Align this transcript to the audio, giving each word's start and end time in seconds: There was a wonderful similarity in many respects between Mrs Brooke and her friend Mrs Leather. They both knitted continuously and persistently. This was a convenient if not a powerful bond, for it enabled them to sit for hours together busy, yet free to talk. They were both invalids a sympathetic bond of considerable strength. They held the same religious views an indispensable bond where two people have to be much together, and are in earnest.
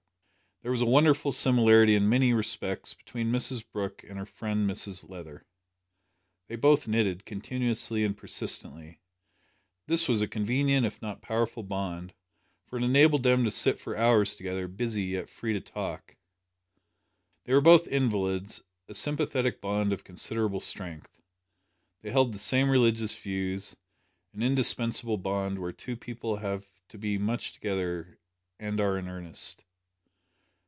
There 0.63 0.69
was 0.69 0.81
a 0.81 0.85
wonderful 0.85 1.31
similarity 1.31 1.95
in 1.95 2.07
many 2.07 2.33
respects 2.33 2.93
between 2.93 3.31
Mrs 3.31 3.65
Brooke 3.71 4.03
and 4.07 4.19
her 4.19 4.27
friend 4.27 4.69
Mrs 4.69 5.09
Leather. 5.09 5.43
They 6.47 6.55
both 6.55 6.87
knitted 6.87 7.25
continuously 7.25 8.03
and 8.03 8.15
persistently. 8.15 8.99
This 9.87 10.07
was 10.07 10.21
a 10.21 10.27
convenient 10.27 10.85
if 10.85 11.01
not 11.01 11.17
a 11.17 11.21
powerful 11.21 11.63
bond, 11.63 12.13
for 12.67 12.77
it 12.77 12.83
enabled 12.83 13.23
them 13.23 13.43
to 13.43 13.49
sit 13.49 13.79
for 13.79 13.97
hours 13.97 14.35
together 14.35 14.67
busy, 14.67 15.05
yet 15.05 15.31
free 15.31 15.53
to 15.53 15.59
talk. 15.61 16.15
They 17.45 17.55
were 17.55 17.59
both 17.59 17.87
invalids 17.87 18.61
a 18.87 18.93
sympathetic 18.93 19.61
bond 19.61 19.91
of 19.91 20.03
considerable 20.03 20.59
strength. 20.59 21.19
They 22.03 22.11
held 22.11 22.33
the 22.35 22.37
same 22.37 22.69
religious 22.69 23.17
views 23.17 23.75
an 24.31 24.43
indispensable 24.43 25.17
bond 25.17 25.57
where 25.57 25.71
two 25.73 25.95
people 25.97 26.35
have 26.35 26.67
to 26.89 26.99
be 26.99 27.17
much 27.17 27.51
together, 27.53 28.19
and 28.59 28.79
are 28.79 28.99
in 28.99 29.07
earnest. 29.07 29.65